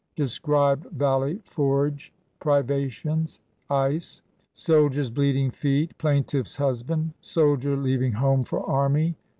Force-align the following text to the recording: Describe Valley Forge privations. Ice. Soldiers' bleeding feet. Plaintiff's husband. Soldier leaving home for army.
Describe 0.15 0.91
Valley 0.93 1.39
Forge 1.43 2.11
privations. 2.39 3.39
Ice. 3.69 4.23
Soldiers' 4.51 5.11
bleeding 5.11 5.51
feet. 5.51 5.95
Plaintiff's 5.99 6.55
husband. 6.57 7.13
Soldier 7.21 7.77
leaving 7.77 8.13
home 8.13 8.41
for 8.41 8.65
army. 8.67 9.13